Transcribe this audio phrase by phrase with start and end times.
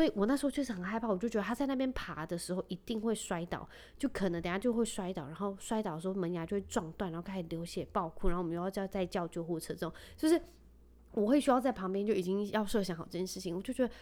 [0.00, 3.68] 所以我那时候确实很害怕，我就觉得他在那边爬的时候一定会摔倒，
[3.98, 10.40] 就可能等下就会摔倒，然后摔倒的时候门牙就会撞断，然后开始流血爆哭，然后我们又要叫再叫救护车，这种就是
[11.12, 13.92] 我会需要在旁边就已经要设想好这件事情，我就觉得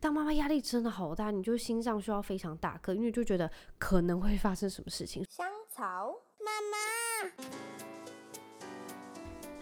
[0.00, 5.22] 当妈妈压力真的好大，你就心脏需要非常大颗，因为就觉得可能会发生什么事情。
[5.28, 6.78] 香草妈妈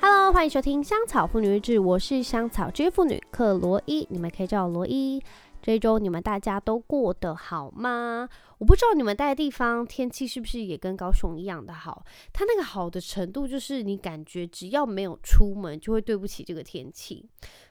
[0.01, 5.21] ，Hello，欢迎收听香草妇女日志，我是香草职业妇女克罗伊，你们可以叫我罗伊。
[5.63, 8.29] 这一周你们大家都过得好吗？
[8.59, 12.05] 我不知道你们待的地方天气是不是也跟高雄一样的好？
[12.33, 17.25] 它那个好的程度就是你感觉只要没有出门就会对不起这个天气，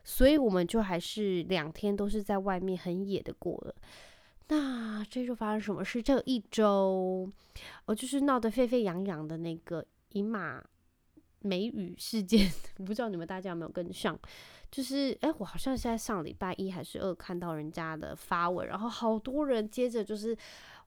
[0.03, 3.75] 所以我们就还是两天都是在外面很野的过了。
[4.47, 6.01] 那这周发生什么事？
[6.01, 7.29] 这一周
[7.85, 10.61] 哦，就是闹得沸沸扬扬的那个以马
[11.41, 14.17] 美语事件， 我不知道你们大家有没有跟上？
[14.71, 20.37] 就是，哎、我好像是在上礼拜一还是二看到人家的发文，然后好多人接着就是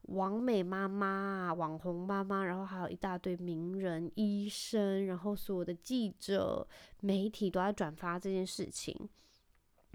[0.03, 6.67] 网美妈妈、网红妈妈，然后还有一大堆名人、医生，然后所有的记者、
[7.01, 9.07] 媒体都在转发这件事情。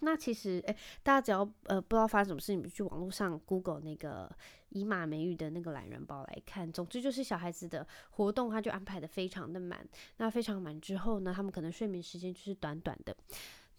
[0.00, 4.30] 那其实，哎、大家只要呃不知道发生什么事，你们去网络上 Google 那个
[4.70, 6.72] 以马美语的那个懒人包来看。
[6.72, 9.86] 总之就是小孩子的活动，他就安排得非常的满。
[10.16, 13.16] 那非常满之后呢，他们可能睡眠时间就是短短的。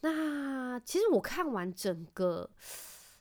[0.01, 2.49] 那其实我看完整个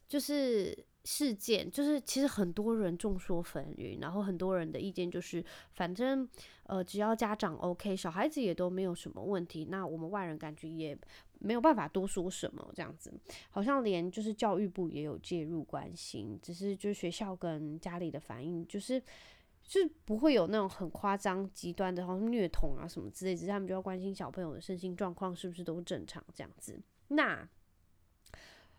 [0.09, 6.29] 就是事件，就是其实很多人众说纷纭，然后很多人的意见就是，反正
[6.65, 10.99] 呃只要家长 OK，小孩子也都没有什么问题，那我们外人感觉也
[11.41, 13.13] 没有办法多说什么这样子，
[13.51, 19.03] 好像连就是教育部也有介入关心，只是就是学校跟家里的反应就是。
[19.63, 26.81] 就是不会有那种很夸张、极端的，好像虐童啊什么之类，只是他们就要关心小朋友的身心状况是不是都正常这样子。
[27.09, 27.49] 那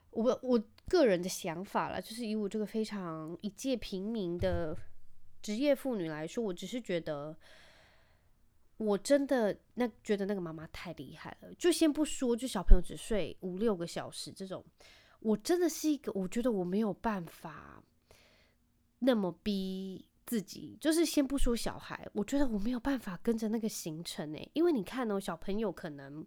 [0.10, 4.76] 我我个人的想法啦，就是以我这个非常一介平民的
[5.42, 7.38] 职业妇女来说，我只是觉得，
[8.84, 11.54] 我真的那觉得那个妈妈太厉害了。
[11.56, 14.66] 就先不说，就小朋友只睡五六个小时这种，
[15.20, 17.84] 我真的是一个，我觉得我没有办法
[19.00, 20.06] 那么逼。
[20.26, 26.26] 自己就是先不说小孩，我觉得我没有办法跟着那个行程诶，因为你看哦，小朋友可能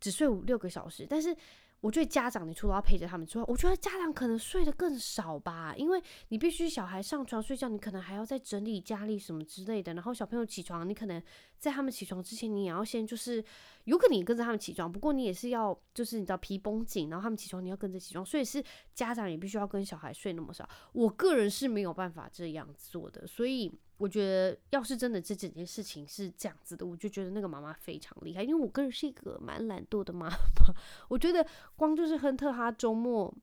[0.00, 1.36] 只睡五六个小时，但是。
[1.80, 9.94] 我觉得家长，你除了要陪着他们之外，我觉得家长可能睡得更少吧，因为你必须小孩上床睡觉，你可能还要再整理家里什么之类的。
[9.94, 11.22] 然后小朋友起床，你可能
[11.56, 13.44] 在他们起床之前，你也要先就是，
[13.84, 18.62] 有可能你跟着他们起床，不过你也是要就是你知道皮绷紧，然后他们起床你要跟着起床，所以是
[18.92, 20.68] 家长也必须要跟小孩睡那么少。
[20.92, 23.72] 我个人是没有办法这样做的，所以。
[23.98, 30.36] 我觉得，要是真的这整件事情是这样子的，我就觉得那个妈妈非常厉害，因为我个人是一个蛮懒惰的妈妈。
[31.10, 31.44] 我觉得
[31.74, 33.34] 光就是亨特他周末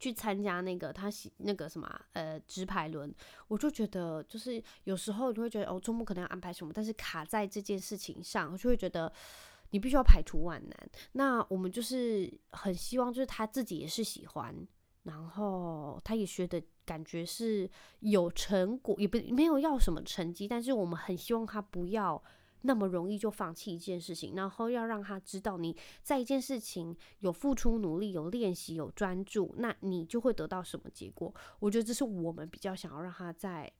[0.00, 3.14] 去参加那个他喜那个什么呃直排轮，
[3.46, 9.12] 我就觉得就是有时候你会觉得哦周末可能要安排什么，但是卡在这件事情上，我就会觉得
[9.70, 10.90] 你必须要排除万难。
[11.12, 14.66] 那我们就是很希望就是他自己也是喜欢。
[15.04, 17.70] 然后他也学的感觉是
[18.00, 22.22] 有成果，也不没有要什么成绩，但是我们很希望他不要
[22.62, 31.34] 那么容易就放弃一件事情，然后要让他知道你在一件事情有付出努力、有练习、有专注，那你就会得到什么结果。
[31.60, 33.72] 我觉得这是我们比较想要让他在。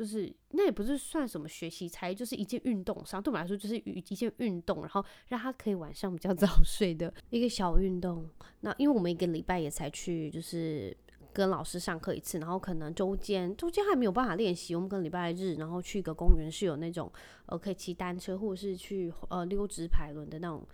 [0.00, 8.26] 就是那也不是算什么学习才，就是一件运动上，对我们来说就是一件运动，然后让他可以晚上比较早 睡的一个小运动。
[8.60, 10.96] 那因为我们一个礼拜也才去，就是
[11.34, 14.74] 跟老师上课一次，然后可能周间周间还没有办法练习。
[14.74, 17.12] 我们跟礼拜日，然后去一个公园是有那种
[17.44, 20.66] 呃可以骑单车或者是去呃溜直排轮的那种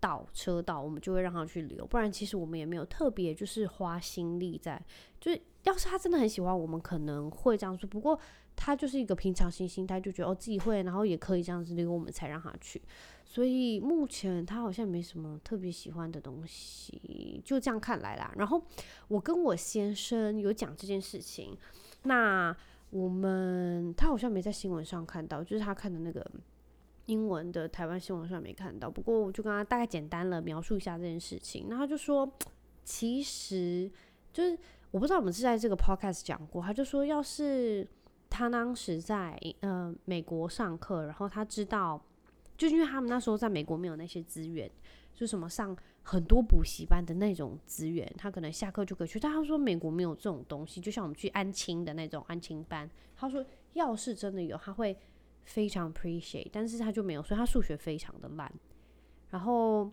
[0.00, 1.86] 道车道，我们就会让他去溜。
[1.86, 4.82] 不然其实我们也没有特别就是花心力在，
[5.20, 7.86] 就是要是他真的很喜欢，我们可能会这样说。
[7.86, 8.18] 不过。
[8.56, 12.80] 他就是一个平常心心态，就觉得哦自己会，然后也可以这样子溜，我们才让他去。
[13.24, 18.32] 所以目前他好像没什么特别喜欢的东西，就这样看来啦。
[18.36, 18.60] 然后
[19.08, 21.56] 我跟我先生有讲这件事情，
[22.02, 22.54] 那
[22.90, 26.28] 我们他好像没在新闻上看到，就是他看的那个
[27.06, 28.90] 英文的台湾新闻上没看到。
[28.90, 32.28] 不过我就跟他大概简单了描述一下这件事情，然后他就说，
[32.84, 33.88] 其实
[34.32, 34.58] 就是
[34.90, 37.86] 我不知道我们是在这个 podcast 讲过，他就说要是。
[38.40, 42.02] 他当时在呃美国上课，然后他知道，
[42.56, 44.70] 就因为他们那时候在美国没有那些资源，
[45.14, 49.20] 就什么上很多补习班的那种资源，他可能下课就可以去。
[49.20, 52.90] 但他说美国没有这种东西，就像我们去安亲的那种安亲班。
[53.14, 53.44] 他说
[53.74, 54.96] 要是真的有，他会
[55.44, 58.50] 非常 appreciate，但是他就没有，所以他数学非常的烂。
[59.28, 59.92] 然后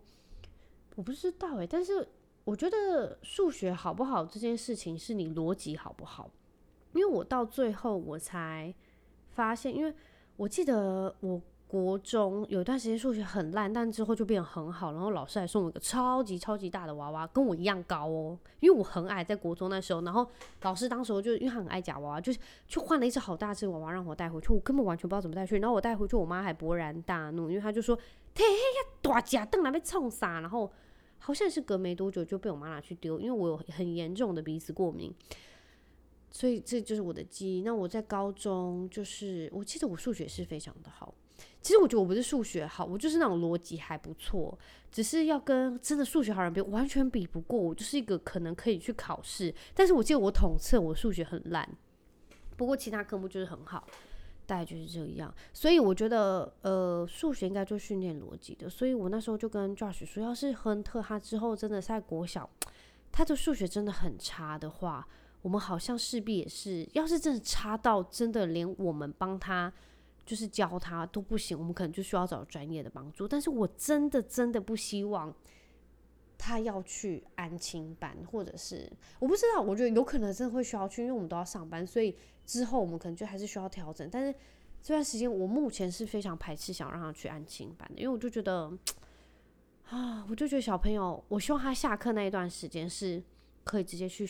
[0.95, 2.07] 我不知道诶、但是
[2.45, 6.31] 我觉得数学好不好这件事情是你逻辑好不好，
[6.97, 8.73] 因为我到最后我才
[9.29, 9.93] 发现，因为
[10.35, 11.41] 我记得我。
[11.69, 14.93] 国中有一段时间数学很烂，但之后就变得很好。
[14.93, 18.39] 然后老师还送我一个超级超级大的娃娃，跟我一样高哦。
[18.61, 19.99] 因为我很矮，在国中那时候。
[20.03, 20.25] 然后
[20.61, 22.39] 老师当时就因为他很爱假娃娃，就是
[22.69, 24.53] 去换了一只好大只娃娃让我带回去。
[24.53, 25.57] 我根本完全不知道怎么带去。
[25.57, 27.93] 然后我带回去，我妈还勃然大怒，因为她就说
[28.33, 30.71] ：“嘿嘿呀，大假凳来被冲傻。”然后
[31.17, 35.13] 好像是隔没多久就被我妈拿去丢，因为我有很严重的鼻子过敏。
[36.29, 37.61] 所以这就是我的记忆。
[37.61, 41.13] 那我在高中就是，我记得我数学是非常的好。
[41.61, 44.57] 其实我觉得我不是数学好，我就是那种逻辑还不错，
[44.91, 47.59] 只是要跟真的数学好人比，完全比不过。
[47.59, 51.67] 我就是一个可能可以去考试，但是我记得我统测我数学很烂，
[52.55, 53.85] 不过其他科目就是很好，
[54.45, 55.33] 大概就是这样。
[55.53, 58.69] 所以我觉得，呃，数学应该就训练逻辑的。
[58.69, 62.49] 所以我那时候就跟 Josh 说，要是亨特他之后真的在国小，
[63.11, 65.07] 他的数学真的很差的话，
[65.41, 69.71] 我们好像势必也是，要是真的差到真的连我们帮他。
[70.25, 73.25] 就是教他都不行，我们可能就需要找专业的帮助。
[73.25, 75.33] 但是我真的真的不希望
[76.37, 82.13] 他要去安亲班，或者是我不知道，我觉得有可能真的会需要去，因为我们都要上班，所以
[82.45, 84.09] 之后我们可能就还是需要调整。
[84.11, 84.37] 但是
[84.81, 88.69] 这段时间我目前是非常排斥想让他去安亲班的，因为我就觉得
[89.85, 93.23] 啊，我就觉得小朋友，我希望他下课那一段时间是
[93.63, 94.27] 可以直接去，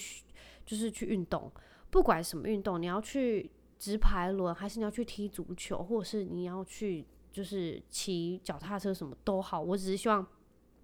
[0.68, 1.52] 就是去运动，
[1.90, 3.50] 不管什么运动，你要去。
[3.80, 9.62] 直排轮，还是你要去踢足球，或者是你要去就是骑脚踏车，什么都好。
[9.62, 10.26] 我只是希望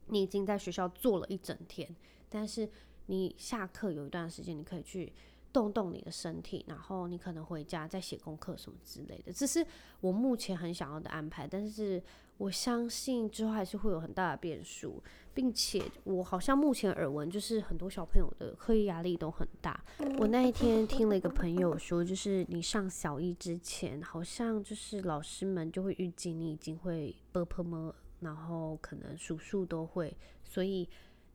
[0.10, 1.90] 你已经在学校坐了一整天，
[2.30, 2.70] 但是
[3.08, 5.12] 你下课有一段时间，你可以去
[5.52, 9.34] 动动你的身体，然后你可能回家再写功课什么之类的。
[9.34, 9.66] 这是
[10.00, 12.00] 我目前很想要的安排，但是
[12.38, 15.02] 我相信之后还是会有很大的变数
[15.34, 19.84] 并且我好像目前耳闻就是很多小朋友的课业压力都很大。
[20.20, 30.88] 我那一天听了一个朋友说就是你上小一之前好像就是老师们就会预计你已经会不碰么然后可能数数都会所以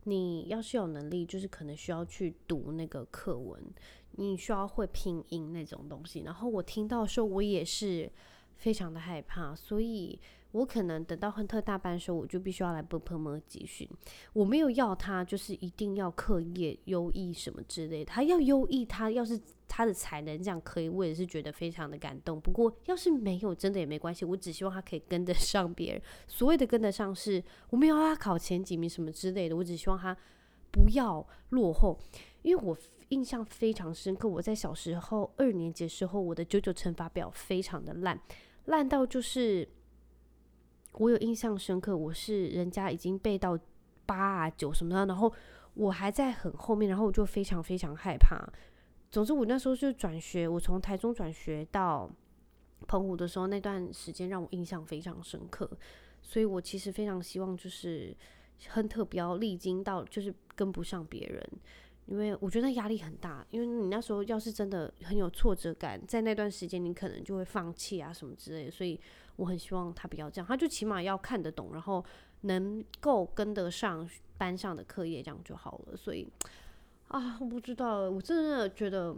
[0.03, 3.61] 你要是有能力就是可能需要去读那个课文
[4.11, 6.21] 你需要会拼音那种东西。
[6.21, 8.09] 然后我听到时候我也是
[8.55, 10.19] 非常的害怕所以
[10.51, 13.87] 我可能等到亨特大班的时候我就必须要来奔朋友集训。
[14.33, 22.39] 我没有要他就是一定要课业优异什么之类他要优异他要是他的才能这样可以我也是觉得非常的感动。
[22.41, 26.01] 不过要是没有真的也没关系我只希望他可以跟得上别人。
[26.27, 30.15] 所谓的跟得上是我没有要他考前几名什么之类的我只希望他
[30.71, 31.99] 不要落后。
[32.41, 32.77] 因为我
[33.09, 38.19] 印象非常深刻我在小时候二年级的时候我的九九乘法表非常的烂
[38.65, 39.67] 烂到就是
[40.93, 43.57] 我有印象深刻，我是人家已经背到
[44.05, 45.31] 八啊九什么的，然后
[45.75, 48.37] 我还在很后面，然后我就非常非常害怕。
[49.09, 52.09] 总之，我那时候就转学，我从台中转学到
[52.87, 55.69] 澎湖的时候，那段时间让我印象非常深刻。
[56.21, 58.13] 所以我其实非常希望，就是
[58.69, 61.49] 亨特不要历经到就是跟不上别人，
[62.07, 63.45] 因为我觉得压力很大。
[63.51, 68.99] 因为你那时候要是真的很有挫折感，在那段时间你可能就会放弃啊什么之类的，所以。
[69.39, 72.03] 我很希望他不要这样，他就起码要看得懂，然后
[72.41, 74.05] 能够跟得上
[74.37, 75.95] 班上的课业，这样就好了。
[75.95, 76.27] 所以
[77.07, 79.15] 啊，我不知道，我真的觉得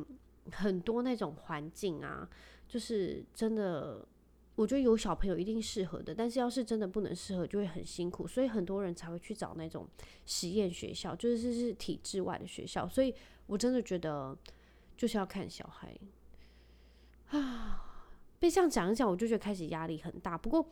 [0.52, 2.30] 很多那种环境啊，
[2.68, 4.06] 就是真的，
[4.54, 8.28] 我觉得有小朋友一定适合的，但是要是真的不能适合，就会很辛苦。
[8.28, 9.88] 所以很多人才会去找那种
[10.28, 12.88] 实验学校，就是是体制外的学校。
[12.88, 13.12] 所以
[13.48, 14.38] 我真的觉得
[14.96, 15.98] 就是要看小孩
[17.30, 17.88] 啊。
[18.42, 20.36] 被这样讲一讲，我就觉得开始压力很大。
[20.36, 20.66] 不过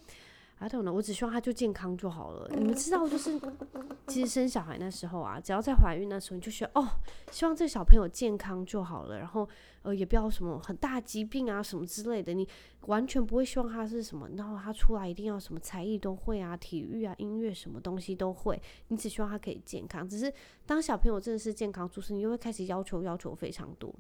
[0.58, 2.50] ，I don't know，我只希望他就健康就好了。
[2.58, 3.40] 你们知道，就是
[4.08, 6.88] 其实生小孩那时候啊，只要在怀孕那时候，你就觉得哦，
[7.30, 9.20] 希望这个小朋友健康就好了。
[9.20, 9.48] 然后
[9.84, 12.34] 呃，也不要什么很大疾病啊什么之类的。
[12.34, 12.46] 你
[12.88, 18.60] 完全不会希望他是什么，然后他出来一定要什么才艺都会啊，体育啊、音乐什么东西都会。
[18.88, 20.10] 你只希望他可以健康。
[20.10, 20.34] 只是
[20.66, 23.94] 当小朋友真的是健康出生，你就会开始要求要求非常多。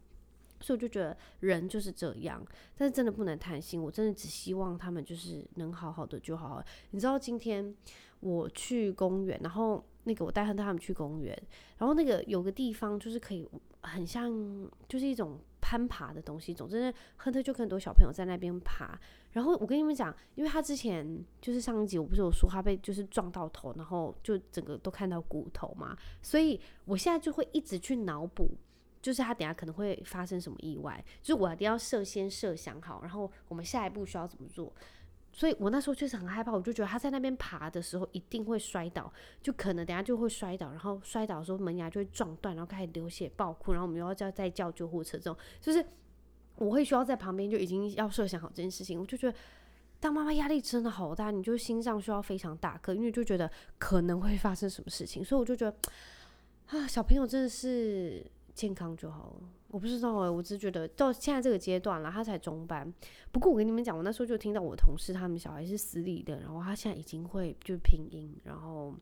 [0.60, 3.82] 所以我就觉得人就是这样，但是真的不能贪心。
[3.82, 6.64] 我真的只希望他们就是能好好的就好好。
[6.92, 7.76] 你知道今天
[8.20, 11.38] 我去公园，然后那个我带亨特他们去公园，
[11.78, 13.48] 然后那个有个地方就是可以
[13.82, 14.32] 很像
[14.88, 16.54] 就是一种攀爬的东西。
[16.54, 19.00] 总之呢，亨特就很多小朋友在那边爬。
[19.32, 28.50] 然后我跟你们讲，因为他之前就是上一集我不是有说他被就是撞到头，然后就整个都看到骨头嘛，所以我现在就会一直去脑补。
[29.02, 34.74] 就是他等下可能会发生什么意外，就是我一定要设先设想好，然后我们下一步需要怎么做。
[35.32, 39.14] 所以我那时候确实很害怕，我就觉得他在那边爬的时候一定会摔倒，
[39.44, 45.86] 就可能等下就会摔倒，然后摔倒的时候门牙就会撞断，然后开始流血爆哭，然后我们又要叫再叫救护车，这种就是
[46.56, 49.38] 我会需要在旁边就已经要设想好这件事情，我就觉得
[50.00, 55.78] 当妈妈压力真的好大，你就心脏需要非常大颗，因为就觉得可能会发生什么事情，所以我就觉得
[56.68, 59.50] 啊，小朋友真的是健康就好了。
[59.68, 62.92] 我不知道哎、我只觉得到现在这个阶段了，他才中班。
[63.32, 68.96] 不过我跟你们讲，我那时候就听到我同事他们小孩是私立的，然后他现在已经会就是拼音，然后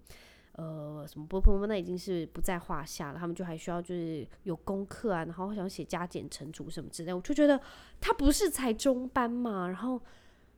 [0.53, 3.17] 呃什么波波那已经是不在话下了。
[3.17, 7.13] 他们就还需要就是有功课啊，然后想写加减乘除什么之类。
[7.13, 7.57] 我就觉得
[8.01, 10.01] 他不是才中班嘛，然后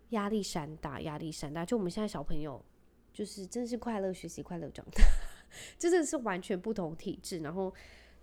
[0.09, 1.63] 压力山大，压力山大。
[1.63, 2.59] 就我们现在小朋友
[3.13, 5.03] 就是真是快乐学习，快乐长大，
[5.77, 7.71] 真的是完全不同体质，然后。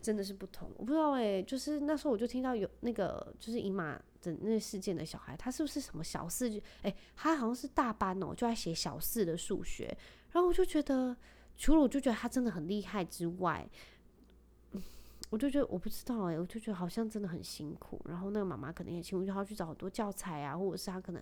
[0.06, 6.48] 真的是不同，我不知道哎、欸，就是那时候我就听到有那个就是姨妈的那事件的小孩，他是不是什么小四？
[6.82, 9.86] 哎、欸，他好像是大班哦、就在写小四的数学。
[10.30, 11.16] 然后我就觉得，
[11.56, 13.68] 除了我就觉得他真的很厉害之外，
[14.74, 14.82] 嗯，
[15.28, 18.00] 我就觉得我不知道哎、欸，我就觉得好像真的很辛苦。
[18.04, 21.20] 然后那个妈妈可能也辛苦，就要去找很多教材啊，或者是他可能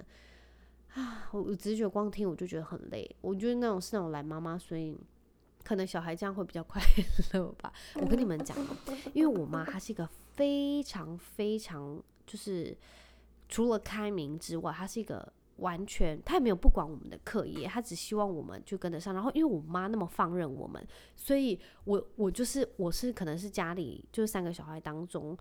[0.92, 3.08] 啊，我我只是觉光听我就觉得很累。
[3.22, 4.94] 我觉得那种是那种懒妈妈，所以。
[5.64, 6.80] 可能小孩这样会比较快
[7.33, 7.73] 乐吧。
[7.94, 8.56] 我跟你们讲，
[9.14, 12.76] 因为我妈她是一个非常非常，就是
[13.49, 19.14] 除了开明之外，她是一个完全她也没有不管我们的课业，她只希望我们就跟得上。
[19.14, 25.37] 然后因为我妈那么放任我们，所以我我就是我是可能是家里就是三个小孩当中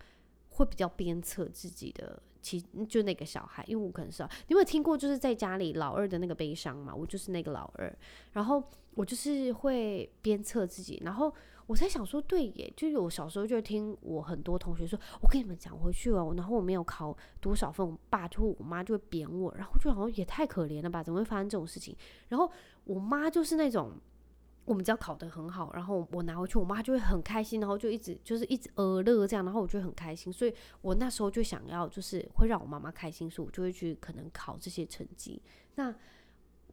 [0.49, 2.21] 会比较鞭策自己的。
[2.43, 6.93] 其就那个小孩，因为我可能是，你有听过就是在家里老二的那个悲伤嘛？
[6.93, 7.97] 我就是那个老二，
[8.33, 8.61] 然后
[8.95, 11.33] 我就是会鞭策自己，然后
[11.65, 21.01] 我才想说，对耶，就有小时候就听我很多同学说，我跟你们讲，回去哦，然后我没有考多少分，我爸就我妈就会扁我，然后就好像也太可怜了吧？
[21.01, 21.95] 怎么会发生这种事情？
[22.27, 22.51] 然后
[22.83, 23.93] 我妈就是那种。
[24.65, 35.41] 我们只要考得很好，然后我拿回去，我妈就会很开心，然后就一直就是一直呃乐这样，然后我就很开心，所以我那时候就想要就是会让我妈妈开心，所以我就会去可能考这些成绩。
[35.75, 35.93] 那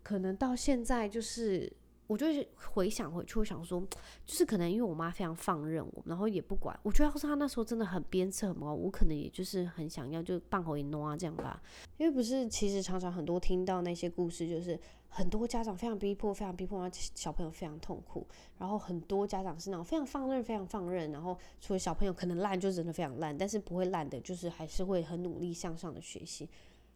[0.02, 1.72] 可能到现在就是。
[2.10, 2.26] 我就
[2.56, 3.80] 回想回去，我想说，
[4.26, 6.76] 就是可能因为我妈非常放任我，然后也不管。
[6.82, 11.62] 我觉得要是她那时候真的很鞭策很高，我可能也就是很想要就放口一弄啊这样吧。
[11.98, 14.76] 因为不是，其实常常很多听到那些故事，就是
[15.08, 18.26] 很多家长非常逼迫，非常逼迫，小朋友非常痛苦。
[18.58, 21.12] 然后很多家长是那种非常放任，非常放任。
[21.12, 26.48] 然后除了小朋友可能烂，就真的非常烂，但是不会烂的，就是还是会很努力向上的学习。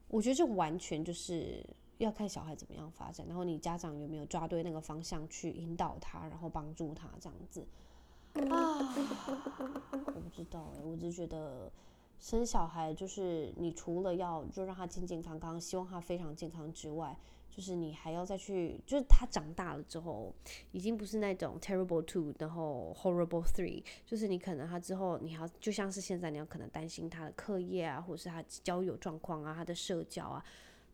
[0.09, 1.64] 我觉得这完全就是。
[1.99, 7.67] 要看小孩怎么样发展，然后你家长有没有抓对那个方向去引导他，然后帮助他这样子
[8.51, 8.95] 啊？
[10.07, 11.71] 我不知道哎、我只觉得
[12.19, 17.17] 生小孩就是你除了要就让他健健康康，希望他非常健康之外，
[17.49, 20.35] 就是你还要再去，就是他长大了之后，
[20.73, 30.45] 已经不是那种 terrible two，然后 horrible three，就是你可能他之后你要就像是现在你要可能担心他的课业啊，或者是他交友状况啊，他的社交啊。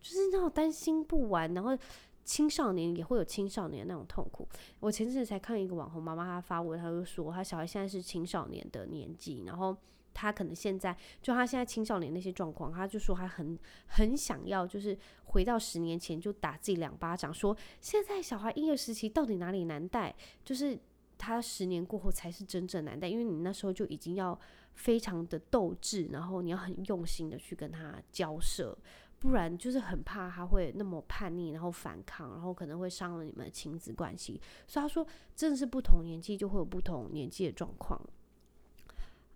[0.01, 1.77] 就是那种担心不完，然后
[2.25, 4.49] 青少年也会有青少年那种痛苦。
[4.79, 9.77] 我前阵子才看一个网红妈妈，她发文，她就说她小孩现在是青少年的年纪，然后
[10.15, 20.15] 她可能现在就她现在青少年那些状况，她就说她很很想要，就是回到十年前就打自己两巴掌，说现在小孩婴儿时期到底哪里难带？
[20.45, 20.79] 就是
[21.19, 24.39] 他十年过后才是真正难带，因为你那时候就已经要
[24.75, 28.77] 非常的斗志，然后你要很用心的去跟他交涉。
[29.21, 34.41] 不然就是很怕他会那么叛逆，然后反抗，然后可能会伤了你们的亲子关系。
[34.67, 38.01] 所以他说，真的是不同年纪就会有不同年纪的状况。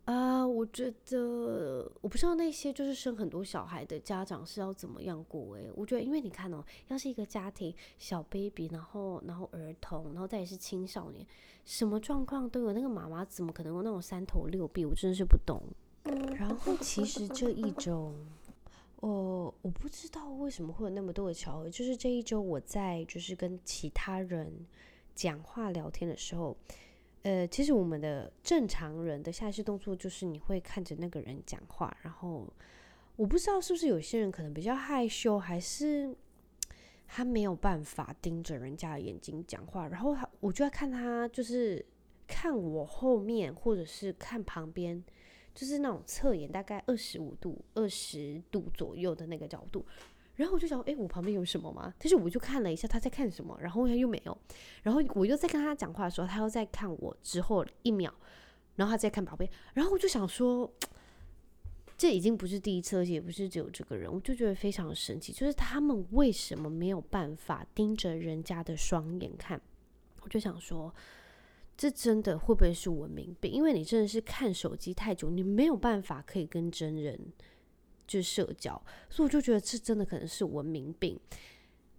[0.06, 11.26] 啊、呃，我觉得我不知道那些就是生很多小孩的家长是要怎么样过诶，我觉得，因为你看哦，要是一个家庭小 baby，然后然后儿童，然后再也是青少年，
[11.66, 14.86] 什么状况都有，那个妈妈怎么可能有那种三头六臂？
[14.86, 15.62] 我真的是不懂。
[16.38, 18.14] 然后其实这一周。
[19.06, 21.68] 呃，我不知道为什么会有那么多的巧合。
[21.68, 24.66] 就是这一周我在就是跟其他人
[25.14, 26.56] 讲话聊天的时候，
[27.20, 31.94] 呃，其实我们的正常人的下意识动作就是你会看着那个人讲话。
[32.00, 32.50] 然后
[33.16, 36.16] 我不知道是不是有些人可能比较害羞，还是
[37.06, 39.86] 他没有办法盯着人家的眼睛讲话。
[39.86, 41.84] 然后他，我就在看他，就是
[42.26, 45.04] 看我后面，或者是看旁边。
[45.54, 49.86] 就是那种侧眼，大概二十五度、二十度左右的那个角度，
[50.34, 51.94] 然后我就想，诶，我旁边有什么吗？
[51.98, 54.36] 但是我就看了一下他在看什么，然后他又没有，
[54.82, 58.12] 然后我又在跟他讲话的时候，他又在看我之后一秒，
[58.76, 60.68] 然后他在看旁边，然后我就想说，
[61.96, 69.60] 这已经不是第一次，而且也不是只有这个人，我就觉得非常神奇，就是他们为什么没有办法盯着人家的双眼看？
[70.20, 70.92] 我就想说，
[71.76, 73.50] 这真的会不会是文明病？
[73.50, 77.18] 因为你真的是看手机太久，你没有办法可以跟真人
[78.06, 81.18] 就社交，所以我就觉得这真的可能是文明病。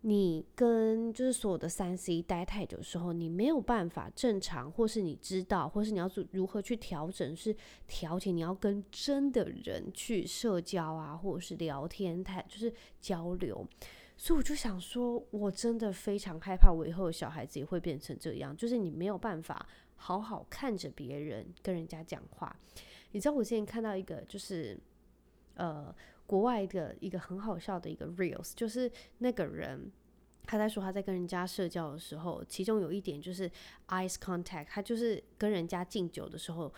[0.07, 7.55] 你跟就是所有的三 C 待太久的时候，你没有办法正常，或是你知道，或是你要如何去调整，是
[7.87, 13.67] 调节你要跟真的人去社交啊，或者是聊天，太就是交流。
[14.17, 22.55] 所以我就想说，我真的非常害怕，我以后的小孩子也会变成这样，就是你没有办法好好看着别人跟人家讲话。
[23.11, 24.79] 你知道我之前看到一个，就是
[25.55, 25.93] 呃。
[26.27, 29.91] 国外的一个很好笑的一个 reels，就是那个人
[30.43, 33.47] 他在说他在跟人家社交的时候，其中有一点就是
[33.89, 36.73] eye contact，他就是跟人家敬酒的时候，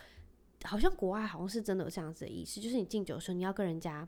[0.66, 4.06] 好像国外好像是真的有这样子的意思，就是你敬酒的时候，你要跟人家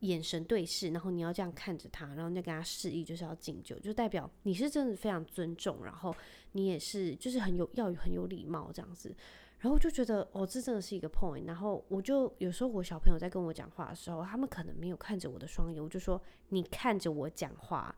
[0.00, 6.14] 眼神对视，然后你要这样看着他，然后再跟他示意就是要敬酒，就代表你是真的非常尊重，然后
[6.52, 9.14] 你也是就是很有要很有礼貌这样子。
[9.58, 11.44] 然后就觉得，哦，这真的是一个 point。
[11.46, 17.94] 然后我就有时候我小朋友在跟我讲话的时候，他们可能没有看着我的双眼，我就说你看着我讲话，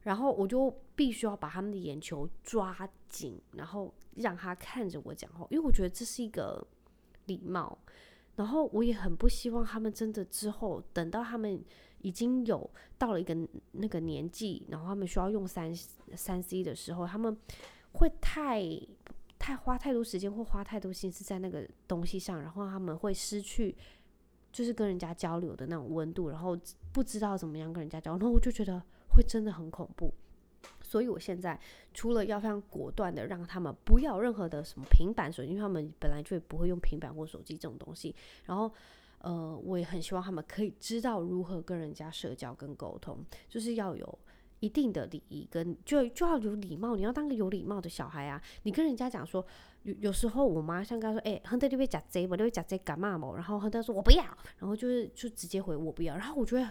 [0.00, 6.66] 然后我就必须要把他们的眼球抓紧，然后让他看着我讲话，因为我觉得这是一个
[7.26, 7.78] 礼貌。
[8.36, 11.62] 然后我也很不希望他们真的之后等到他们
[12.00, 13.36] 已经有到了一个
[13.72, 15.74] 那个年纪，然后他们需要用三
[16.14, 17.36] 三 C 的时候，他们
[17.92, 18.80] 会太。
[19.44, 23.76] 太花太多时间或花太多心思在那个东西上，然后他们会失去
[24.52, 26.56] 就是跟人家交流的那种温度，然后
[26.92, 30.14] 不知道怎么样跟人家交流，然后我就觉得会真的很恐怖。
[30.92, 31.58] 所以我现在
[31.94, 38.70] 除了要非常果断的让他们不要任何的什么平板手机，因为他们本来就不会用平板或手机这种东西，然后
[39.20, 44.18] 呃，我也很希望他们可以知道如何跟人家社交跟沟通，就是要有。
[44.62, 48.40] 一定的礼仪跟就就要有礼貌，你要当个有礼貌的小孩啊！
[48.62, 49.44] 你跟人家讲说，
[49.82, 52.36] 有有时候我妈像刚说，哎、亨德你会讲贼不？
[52.36, 53.32] 你会讲贼干嘛嘛？
[53.34, 54.22] 然后亨德说我不要，
[54.58, 56.70] 然后就是就直接回我不要，然后我觉得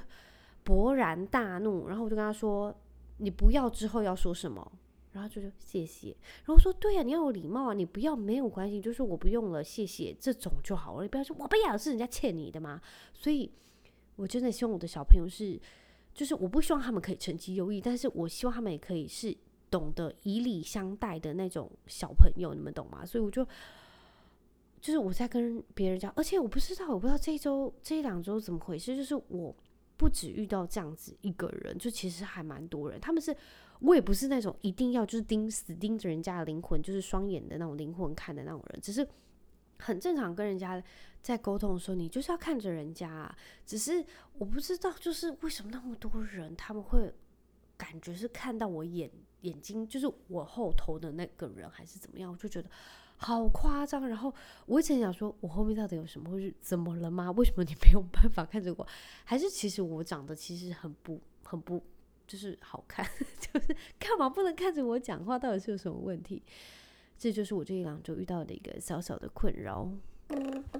[0.63, 2.73] 勃然大怒，然后我就跟他说，
[3.21, 4.71] 你不要之后要说什么？
[5.13, 12.81] 然后就说谢谢，然后说对呀、啊，你要有礼貌啊，你不要没有关系，就是我不用了，谢谢这种就好了，你不要说我不要，是人家欠你的嘛。
[13.13, 13.51] 所以
[14.15, 15.59] 我真的希望我的小朋友是。
[16.13, 19.33] 就是我不希望他们可以成绩优异，但是我希望他们也可以是
[19.69, 23.05] 懂得以礼相待的那种小朋友，你们懂吗？
[23.05, 23.45] 所以我就
[24.81, 29.55] 就是我在跟别人讲，而且我不知道，我不知道这一周这一两周怎么回事，就是我
[30.01, 33.35] 不止遇到这样子一个人，就其实还蛮多人，他们是
[33.81, 39.07] 我也不是那种一定要就是盯死盯着人家的灵魂，就是双眼的那种灵魂看的那种人，只是。
[39.83, 40.79] 很正常，跟人家
[41.23, 43.35] 在沟通的时候，你就是要看着人家啊。
[43.65, 47.11] 只是我不知道，就是为什么那么多人他们会
[47.77, 49.09] 感觉是看到我眼
[49.39, 52.31] 眼睛，就是我后头的那个人，还是怎么样？
[52.31, 52.69] 我就觉得
[53.23, 54.07] 好夸张。
[54.07, 54.33] 然后
[54.65, 57.29] 我一直想说，我后面到底有什么，或是怎么了吗？
[57.31, 58.87] 为什么你没有办法看着我？
[59.23, 61.81] 还是其实我长得其实很不很不
[62.27, 63.05] 就是好看？
[63.39, 65.37] 就是干嘛不能看着我讲话？
[65.37, 66.41] 到底是有什么问题？
[67.17, 69.87] 这就是我这一两周遇到的一个小小的困扰。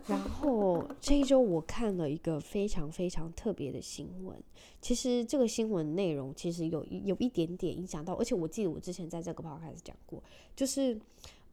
[0.08, 4.42] 然后这一周我看了一个非常非常特别的新闻。
[4.80, 10.24] 其实这个新闻内容其实有有一点点影响到，而且我记得我之前在这个 podcast 讲过，
[10.56, 10.98] 就是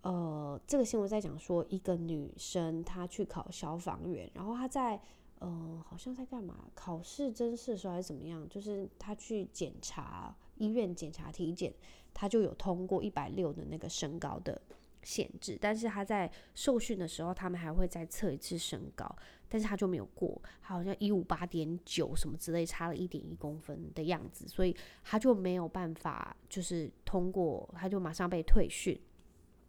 [0.03, 5.01] 呃，这个新闻在讲说一个女生她去考消防员，然后她在
[5.39, 6.65] 呃好像在干嘛？
[6.75, 8.49] 考试甄试的时候还是怎么样？
[8.49, 11.73] 就是她去检查医院检查体检，
[12.15, 14.61] 她就有通过一百六的那个身高的。
[15.01, 19.11] 限制，但是她在受训的时候，他们还会再测一次身高，
[19.49, 29.01] 但是她就没有过，好像一五八点九什么之类，差了一点一公分的样子，所以她就没有办法，就是通过，她就马上被退训，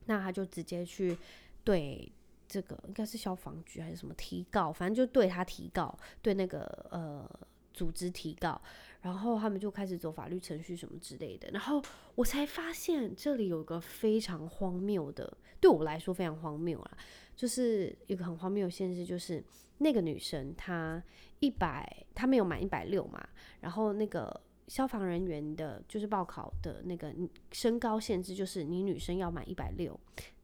[0.10, 1.16] 那他就直接去
[1.64, 2.12] 对
[2.48, 7.30] 这个应该是消防局还是什么提告，反正就对他提告，对那个呃
[7.72, 8.60] 组织提告。
[9.02, 11.82] 然后他们就开始走法律程序什么之类的，然后
[12.16, 16.98] 我才发现这里有个非常荒谬的，对我来说非常荒谬啊，
[17.34, 19.42] 就是一个很荒谬的现实，就是
[19.78, 21.02] 那个女生她
[21.40, 23.26] 一百，她没有满一百六嘛，
[23.62, 27.14] 然后那个消防人员的，就是报考的那个
[27.52, 30.00] 身高限制，就是你女生要满一百六，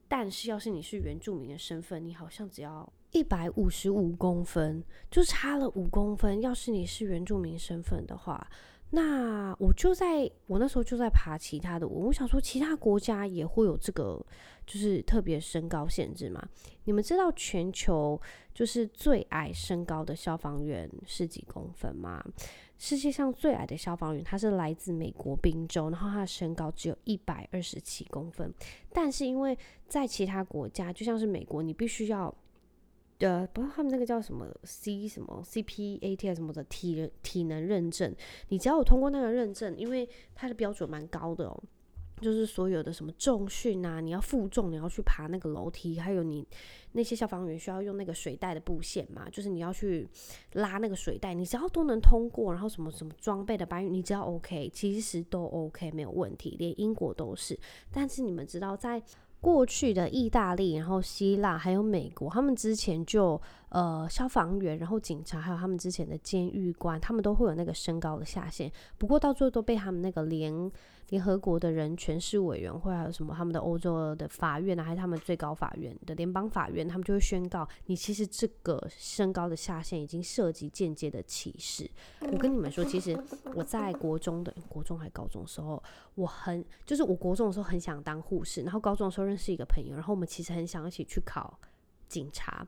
[0.09, 2.91] 但是要是你是原住民的身份，你好像只要。
[3.11, 6.41] 一百五十五公分，就差了五公分。
[6.41, 8.45] 要是你是原住民身份的话，
[8.89, 14.21] 那我就在我那时候就在爬其他的，我想说其他国家也会有这个，
[14.67, 16.45] 就是特别身高限制嘛？
[16.83, 18.19] 你们知道全球
[18.53, 22.21] 就是最矮身高的消防员是几公分吗？
[22.77, 28.53] 世界上最矮的消防员他是来自美国宾州，然后他的身高只有一百二十七公分，
[28.91, 29.57] 但是因为
[29.87, 32.33] 在其他国家，就像是美国，你必须要。
[33.19, 38.13] 呃，不知道他们那个叫什么 C 什么 CPAT 什么的体体能认证，
[38.49, 41.63] 你只要有通过那个认证，因为它的标准蛮高的哦，
[42.21, 46.47] 就是所有的什么重训啊，你要负重，你要去爬那个楼梯，还有你
[46.93, 50.07] 那些消防员需要用那个水带的布线嘛，就是你要去
[50.53, 57.59] 拉那个水带，你只要都能通过，然后什么什么装备的搬运，你只要 OK，其实都 OK 没有问题，连英国都是。
[57.91, 59.01] 但是你们知道在
[59.41, 63.39] 过去的意大利，然后希腊，还有美国，他们之前就
[63.75, 68.71] 呃消防员，然后警察，还有他们之前的监狱官，他们都会有那个身高的下限。
[68.97, 70.71] 不过到最后都被他们那个联
[71.09, 81.85] 联合国的人权事委员会，还有什么他们的欧洲的法院啊，还是他们最高法院的联邦法院，他们就会宣告，你其实这个身高的下限已经涉及间接的歧视。
[82.31, 83.21] 我跟你们说，其实
[83.53, 85.83] 我在国中的国中还高中的时候，
[86.13, 91.59] 我很就是我国中的时候很想当护士，然后高中的时候认识一个朋友，然后我们其实很想一起去考
[92.07, 92.65] 警察，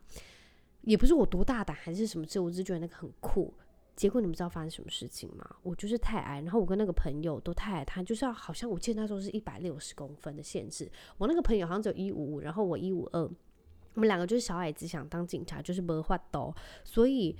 [0.87, 3.53] 也不是我多大胆还是什么事，我只觉得那个很酷。
[3.93, 5.45] 结果你们知道发生什么事情吗？
[5.61, 16.53] 我就是太矮，然后我跟那个朋友都太矮，他就是要好像我记得那时候是一百六十公分的限制，我那个朋友好像只有一五五，然后我一五二，我们两个就是小矮子想当警察，就是没法度，
[16.85, 17.35] 所以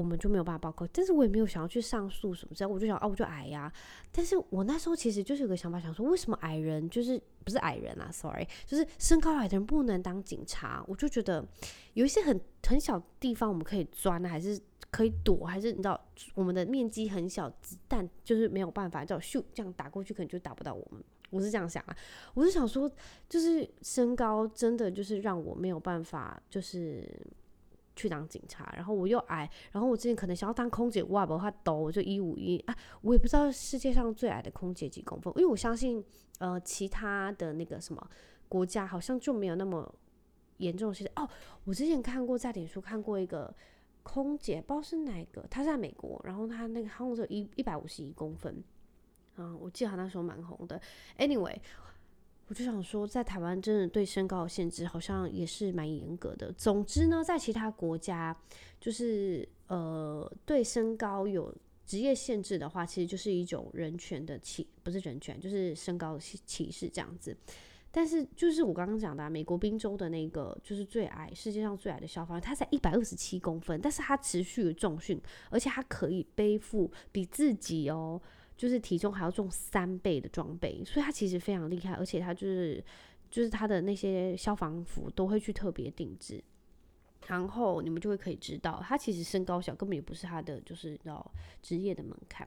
[0.00, 0.86] 我们就没有办法报考。
[0.92, 3.70] 但是我也没有想要去上诉什么之类，我就想啊，我就矮呀。
[4.10, 10.82] 但是我那时候其实就是有个想法，想说为什么矮人就是不是矮人啊？Sorry，就是身高矮的人不能当警察？
[10.88, 11.46] 我就觉得
[11.92, 14.60] 有一些很很小地方我们可以钻，还是。
[14.92, 21.00] 可以躲，还是你知道我们的面积很小，子弹就是没有办法叫咻这样打过去，可能就打不到我们。
[21.30, 21.96] 我是这样想啊，
[22.34, 22.90] 我是想说，
[23.28, 27.08] 就是身高真的就是让我没有办法，就是
[28.00, 28.72] 去当警察。
[28.74, 36.04] 然后我又矮，然后我之前可能想要当空姐，哇，不怕抖，我就一五一啊，我也不知道世界上最矮的空姐几公分，因为我相信
[36.38, 38.10] 呃其他的那个什么
[38.48, 39.94] 国家好像就没有那么
[40.56, 40.92] 严重。
[40.92, 41.28] 其实哦，
[41.64, 43.54] 我之前看过在脸书看过一个。
[44.02, 48.64] 空姐不知道是哪个，她在美国，然后她那个好像只有一一百五十一公分，
[49.36, 50.80] 啊，我记得她那时候蛮红的。
[51.18, 51.54] Anyway，
[52.50, 56.52] 我就想说，在台湾真的对身高的限制好像也是蛮严格的。
[56.54, 58.36] 总之呢，在其他国家，
[58.80, 61.54] 就是呃对身高有
[61.86, 67.36] 职业限制的话，其实就是一种人权的歧，不是人权，就是身高的歧视这样子。
[67.92, 78.20] 但是就是我刚刚讲的、美国宾州的那个就是最矮，世界上最矮的消防员，他才一百二十七公分，但是他持续重训，而且他可以背负比自己哦，
[78.60, 82.84] 就是体重还要重三倍的装备，所以他其实非常厉害，而且他就是
[83.30, 86.44] 就是他的那些消防服都会去特别定制，
[87.28, 92.46] 然后你们就会可以知道，他其实身高小根本也不是他的就是要职业的门槛，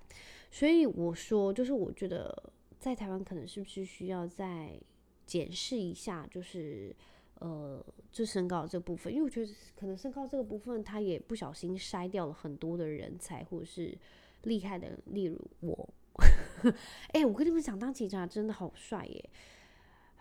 [0.52, 4.80] 所以我说就是我觉得在台湾可能是不是需要再。
[5.26, 6.94] 检视一下，就是
[7.40, 13.98] 呃，就身高这部分，因为我觉得可能身高这个部分，他也不小心筛掉了很多的人才，或者是
[14.44, 15.90] 厉害的，例如我。
[17.14, 19.30] 哎、我跟你们讲，当警察真的好帅耶！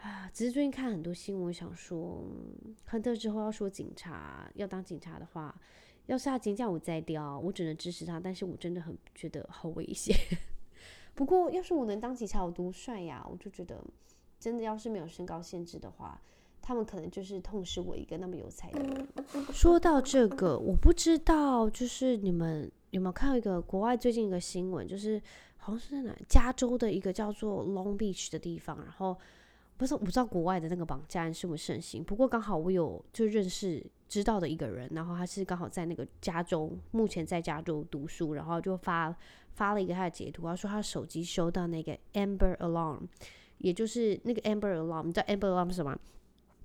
[0.00, 2.24] 啊，只是最近看很多新闻，想说，
[2.84, 5.54] 很多之后要说警察要当警察的话，
[6.06, 10.16] 要是他今天叫我再雕，我只能支持他，但是我真的很觉得好危险。
[11.14, 13.26] 不过，要是我能当警察，我多帅呀！
[13.30, 13.82] 我就觉得。
[14.40, 16.20] 真的要是没有身高限制的话，
[16.60, 19.08] 他们可能就是痛失我一个那么有才的人。
[19.52, 25.22] 说到这个，我不知道，就是你们有没有看到一个国外最近一个新闻，就是
[25.64, 29.16] 好像是在哪加州的一个叫做 Long Beach 的地方，然后
[29.76, 39.14] 不是我不知道国外的那个绑架案是不是盛行，不过刚好我有就认识知道的一个人，然后他是刚好在那个加州，目前在加州读书，然后就发
[39.54, 43.02] 发了一个他的截图，他说他手机收到那个 Amber Alarm。
[43.58, 45.96] 也就是那个 Amber Alarm，你知道 Amber Alarm 是什么？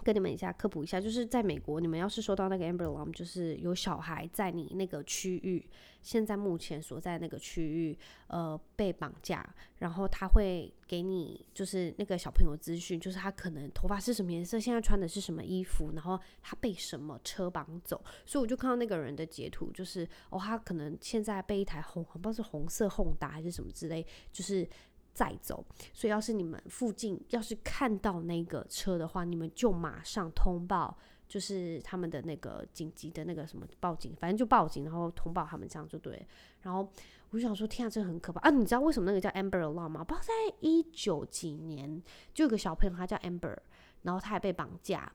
[0.04, 5.68] 跟你们一下科普一下，就是在美国，你们要是收到那个 Amber Alarm，就是有小孩在你那个区域，
[6.02, 9.46] 现在目前所在那个区域，呃，被绑架，
[9.80, 24.68] 然后他会给你就是那个小朋友资讯，就是他可能头发是什么颜色，现在穿的是什么衣服，然后他被什么车绑走，所以我就看到那个人的截图，就是哦，他可能现在被一台红，不知道是红色轰达还是什么之类，就是。
[25.18, 30.96] 再走，所以要是你们附近要是看到那个车的话，你们就马上通报
[31.28, 36.24] 就是他们的那个紧急的那个什么报警，反正就报警，然后通报他们这样就对。
[36.62, 36.88] 然后
[37.32, 38.52] 我就想说，天啊，这很可怕啊！
[38.52, 40.04] 你知道为什么那个叫 Amber Alarm 吗？
[40.04, 42.00] 不知道在一九几年，
[42.32, 43.58] 就有个小朋友他叫 Amber，
[44.04, 45.12] 然后他还被绑架，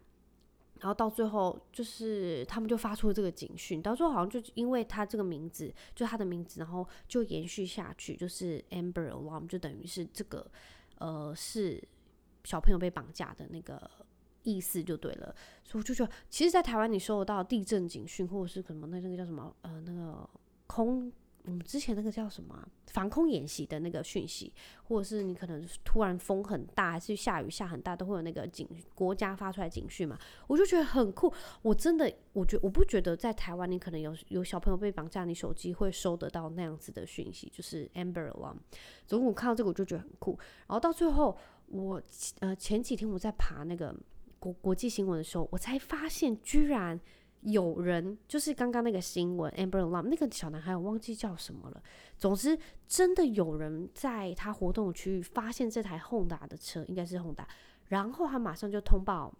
[0.82, 10.46] 然后到最后就是他们就发出了这个警讯，到最后好像就因为他这个名字，就他的名字，然后就延续下去，就是 Amber Alarm，就等于是这个
[10.98, 11.82] 呃是
[12.44, 13.90] 小朋友被绑架的那个。
[14.44, 20.28] 意思就对了，所以我就觉得，其实，在台湾你收到地震警讯，或者是什么那那个叫什么呃那个
[20.66, 21.12] 空，
[21.44, 24.52] 我们之前那个叫什么防空演习的那个讯息，
[24.84, 31.32] 或者是你可能突然风很大，还是下雨下很大，都会有那个警国家发出来警讯嘛，我就觉得很酷。
[31.62, 38.56] 我真的，我觉我不觉得在台湾你可能有有小朋友被绑架，你手机会收得到那样子的讯息，就是 Amber Alarm。
[39.06, 40.38] 总之我看到这个我就觉得很酷。
[40.66, 42.02] 然后到最后，我
[42.40, 43.94] 呃前几天我在爬那个。
[44.42, 46.98] 国国际新闻的时候，我才发现居然
[47.42, 51.82] 有人就是刚刚那个新闻 Amber Lam 那个小男孩，我忘记叫什么了。
[52.16, 57.44] 总之，真的有人在他活动区域发现这台 Honda 的车，应该是 Honda，
[57.88, 59.34] 然后他马上就通报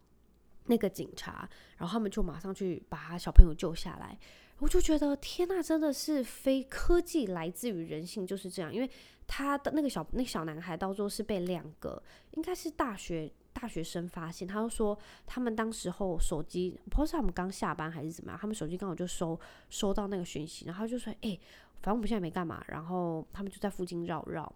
[0.67, 4.19] 那个警察，然后他们就马上去把他小朋友救下来。
[4.59, 8.91] 我就觉得天呐，真的是非科技来自于人性就是这样，因为
[9.27, 13.33] 他的那个小那个小男孩到时候是被两个应该是大学。
[13.53, 19.39] 大学生发现，他就说他们当时候手机，不知道是他们刚下班还是怎么样，他们手机刚好就收
[19.69, 21.39] 收到那个讯息，然后就说：“哎、
[21.81, 24.51] 反正我们现在没干嘛。”然后他们就在附近绕绕，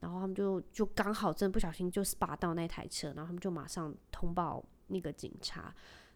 [0.00, 5.74] 然后他们就就刚好真的不小心就 spot 到那台车，然后他们就马上通报那个警察，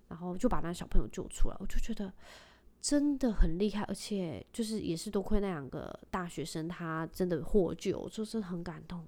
[0.08, 1.56] 然后就把那小朋友救出来。
[1.58, 2.12] 我就觉得
[2.80, 9.04] 真的很厉害，而且就是也是多亏那两个大学生，他真的获救，就是很感动。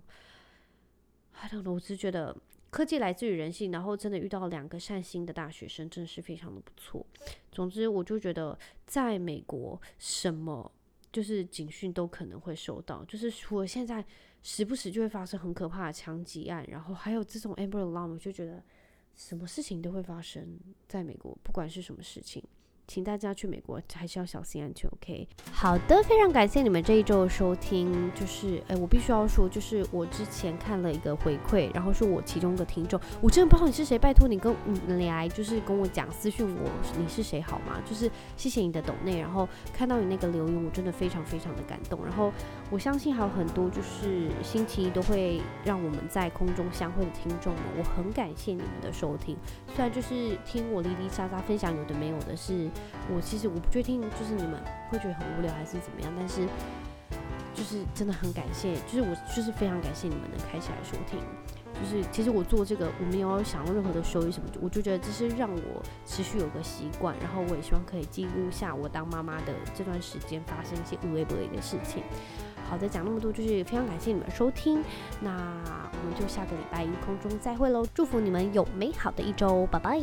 [1.32, 2.36] I don't know，我只觉得。
[2.72, 7.06] 科技来自于人性，然后真的遇到两个善心的大学生，真的是非常的不错。
[7.50, 10.72] 总之，我就觉得在美国，什么
[11.12, 14.02] 就是警讯都可能会收到，就是除了现在
[14.42, 18.62] 时不时就会发生很可怕的枪击案，然后还有这种 Amber Alarm，我就觉得
[19.14, 20.58] 什么事情都会发生
[20.88, 22.42] 在美国，不管是什么事情。
[22.92, 25.26] 请大家去美国还是要小心安全，OK？
[25.50, 28.12] 好的，非常感谢你们这一周的收听。
[28.14, 34.54] 就是，哎，我必须要说，就是我之前看了一个回馈，然后是我其中一个听众，我真的不知道你是谁，拜托你跟
[34.86, 37.80] 你来，就是跟我讲私讯我你是谁好吗？
[37.88, 42.04] 就是谢谢你的抖内，然后看到你那个留言，我真的非常非常的感动。
[42.04, 42.30] 然后
[42.70, 49.34] 我相信还有很多就是星期一都会让我们在空中相会的听众们，我很感谢你们的收听。
[49.74, 52.70] 虽然就是听我哩哩沙沙分享有的没有的是。
[53.14, 56.46] 我其实我不确定，就是你们会觉得很无聊还是怎么样，但是
[57.54, 61.18] 就是真的很感谢，就是我就是非常感谢你们能开起来收听。
[61.74, 72.02] 就是其实我做这个我没有想要任何的收益什么，我就觉得这是让我持续有个习惯，然后我也希望可以记录下我当妈妈的这段时间发生一些无微不微的事情。
[72.68, 74.82] 好的，讲那么多就是非常感谢你们收听，
[75.20, 79.98] 那我们就下个礼拜一空中再会喽，祝福你们有美好的一周，拜拜。